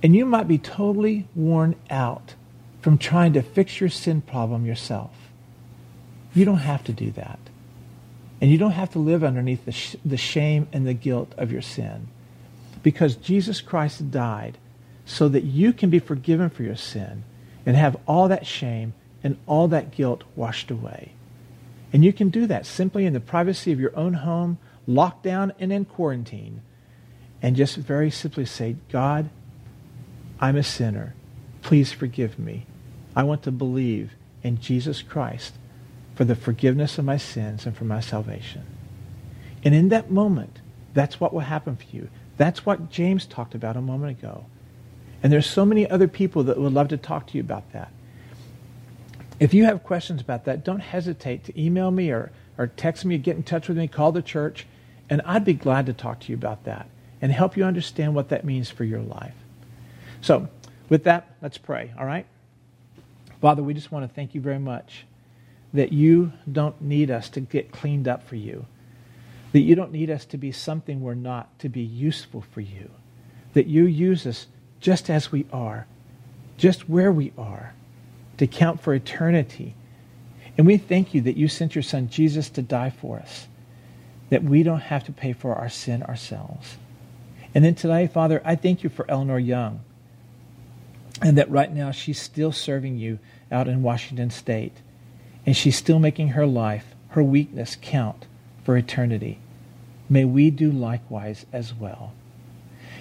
And 0.02 0.16
you 0.16 0.24
might 0.24 0.48
be 0.48 0.56
totally 0.56 1.28
worn 1.34 1.74
out 1.90 2.34
from 2.80 2.96
trying 2.96 3.34
to 3.34 3.42
fix 3.42 3.80
your 3.80 3.90
sin 3.90 4.22
problem 4.22 4.64
yourself. 4.64 5.10
You 6.32 6.44
don't 6.44 6.58
have 6.58 6.84
to 6.84 6.92
do 6.92 7.10
that. 7.12 7.40
And 8.40 8.50
you 8.50 8.58
don't 8.58 8.72
have 8.72 8.90
to 8.92 8.98
live 8.98 9.24
underneath 9.24 9.64
the, 9.64 9.72
sh- 9.72 9.96
the 10.04 10.16
shame 10.16 10.68
and 10.72 10.86
the 10.86 10.94
guilt 10.94 11.32
of 11.36 11.50
your 11.50 11.62
sin. 11.62 12.08
Because 12.82 13.16
Jesus 13.16 13.60
Christ 13.60 14.10
died 14.10 14.58
so 15.06 15.28
that 15.28 15.44
you 15.44 15.72
can 15.72 15.90
be 15.90 15.98
forgiven 15.98 16.50
for 16.50 16.62
your 16.62 16.76
sin 16.76 17.24
and 17.64 17.76
have 17.76 17.96
all 18.06 18.28
that 18.28 18.46
shame 18.46 18.92
and 19.24 19.38
all 19.46 19.66
that 19.68 19.90
guilt 19.90 20.22
washed 20.36 20.70
away. 20.70 21.12
And 21.96 22.04
you 22.04 22.12
can 22.12 22.28
do 22.28 22.46
that 22.48 22.66
simply 22.66 23.06
in 23.06 23.14
the 23.14 23.20
privacy 23.20 23.72
of 23.72 23.80
your 23.80 23.96
own 23.96 24.12
home, 24.12 24.58
locked 24.86 25.22
down 25.22 25.54
and 25.58 25.72
in 25.72 25.86
quarantine, 25.86 26.60
and 27.40 27.56
just 27.56 27.78
very 27.78 28.10
simply 28.10 28.44
say, 28.44 28.76
God, 28.90 29.30
I'm 30.38 30.56
a 30.56 30.62
sinner. 30.62 31.14
Please 31.62 31.92
forgive 31.92 32.38
me. 32.38 32.66
I 33.16 33.22
want 33.22 33.44
to 33.44 33.50
believe 33.50 34.12
in 34.42 34.60
Jesus 34.60 35.00
Christ 35.00 35.54
for 36.14 36.26
the 36.26 36.36
forgiveness 36.36 36.98
of 36.98 37.06
my 37.06 37.16
sins 37.16 37.64
and 37.64 37.74
for 37.74 37.84
my 37.84 38.00
salvation. 38.00 38.66
And 39.64 39.74
in 39.74 39.88
that 39.88 40.10
moment, 40.10 40.58
that's 40.92 41.18
what 41.18 41.32
will 41.32 41.40
happen 41.40 41.76
for 41.76 41.96
you. 41.96 42.10
That's 42.36 42.66
what 42.66 42.90
James 42.90 43.24
talked 43.24 43.54
about 43.54 43.74
a 43.74 43.80
moment 43.80 44.18
ago. 44.18 44.44
And 45.22 45.32
there's 45.32 45.48
so 45.48 45.64
many 45.64 45.88
other 45.88 46.08
people 46.08 46.42
that 46.42 46.58
would 46.58 46.74
love 46.74 46.88
to 46.88 46.98
talk 46.98 47.28
to 47.28 47.38
you 47.38 47.40
about 47.40 47.72
that. 47.72 47.90
If 49.38 49.52
you 49.52 49.64
have 49.64 49.82
questions 49.82 50.20
about 50.20 50.44
that, 50.46 50.64
don't 50.64 50.80
hesitate 50.80 51.44
to 51.44 51.60
email 51.60 51.90
me 51.90 52.10
or, 52.10 52.32
or 52.56 52.68
text 52.68 53.04
me, 53.04 53.18
get 53.18 53.36
in 53.36 53.42
touch 53.42 53.68
with 53.68 53.76
me, 53.76 53.86
call 53.86 54.12
the 54.12 54.22
church, 54.22 54.66
and 55.10 55.20
I'd 55.24 55.44
be 55.44 55.52
glad 55.52 55.86
to 55.86 55.92
talk 55.92 56.20
to 56.20 56.32
you 56.32 56.34
about 56.34 56.64
that 56.64 56.88
and 57.20 57.32
help 57.32 57.56
you 57.56 57.64
understand 57.64 58.14
what 58.14 58.30
that 58.30 58.44
means 58.44 58.70
for 58.70 58.84
your 58.84 59.00
life. 59.00 59.34
So, 60.20 60.48
with 60.88 61.04
that, 61.04 61.34
let's 61.42 61.58
pray, 61.58 61.92
all 61.98 62.06
right? 62.06 62.26
Father, 63.40 63.62
we 63.62 63.74
just 63.74 63.92
want 63.92 64.08
to 64.08 64.14
thank 64.14 64.34
you 64.34 64.40
very 64.40 64.58
much 64.58 65.04
that 65.74 65.92
you 65.92 66.32
don't 66.50 66.80
need 66.80 67.10
us 67.10 67.28
to 67.30 67.40
get 67.40 67.72
cleaned 67.72 68.08
up 68.08 68.26
for 68.26 68.36
you, 68.36 68.66
that 69.52 69.60
you 69.60 69.74
don't 69.74 69.92
need 69.92 70.10
us 70.10 70.24
to 70.26 70.38
be 70.38 70.52
something 70.52 71.00
we're 71.00 71.14
not 71.14 71.58
to 71.58 71.68
be 71.68 71.82
useful 71.82 72.40
for 72.40 72.60
you, 72.60 72.90
that 73.52 73.66
you 73.66 73.84
use 73.84 74.26
us 74.26 74.46
just 74.80 75.10
as 75.10 75.30
we 75.30 75.44
are, 75.52 75.86
just 76.56 76.88
where 76.88 77.12
we 77.12 77.32
are, 77.36 77.74
to 78.38 78.46
count 78.46 78.80
for 78.80 78.94
eternity. 78.94 79.74
And 80.56 80.66
we 80.66 80.76
thank 80.76 81.14
you 81.14 81.20
that 81.22 81.36
you 81.36 81.48
sent 81.48 81.74
your 81.74 81.82
son 81.82 82.08
Jesus 82.08 82.48
to 82.50 82.62
die 82.62 82.90
for 82.90 83.18
us, 83.18 83.46
that 84.30 84.42
we 84.42 84.62
don't 84.62 84.80
have 84.80 85.04
to 85.04 85.12
pay 85.12 85.32
for 85.32 85.54
our 85.54 85.68
sin 85.68 86.02
ourselves. 86.02 86.76
And 87.54 87.64
then 87.64 87.74
today, 87.74 88.06
Father, 88.06 88.42
I 88.44 88.54
thank 88.56 88.82
you 88.82 88.90
for 88.90 89.10
Eleanor 89.10 89.38
Young 89.38 89.80
and 91.22 91.38
that 91.38 91.50
right 91.50 91.72
now 91.72 91.90
she's 91.90 92.20
still 92.20 92.52
serving 92.52 92.98
you 92.98 93.18
out 93.50 93.68
in 93.68 93.82
Washington 93.82 94.30
State. 94.30 94.74
And 95.44 95.56
she's 95.56 95.76
still 95.76 95.98
making 95.98 96.28
her 96.28 96.46
life, 96.46 96.94
her 97.10 97.22
weakness, 97.22 97.76
count 97.80 98.26
for 98.64 98.76
eternity. 98.76 99.38
May 100.08 100.24
we 100.24 100.50
do 100.50 100.70
likewise 100.70 101.46
as 101.52 101.72
well. 101.72 102.12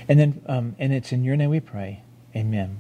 And 0.07 0.19
then, 0.19 0.41
um, 0.45 0.75
and 0.77 0.93
it's 0.93 1.11
in 1.11 1.23
your 1.23 1.35
name 1.35 1.49
we 1.49 1.59
pray. 1.59 2.01
Amen. 2.35 2.79